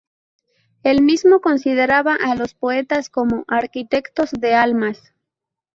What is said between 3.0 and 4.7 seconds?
como "arquitectos de